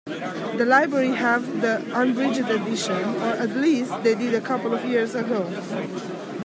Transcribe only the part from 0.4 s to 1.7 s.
The library have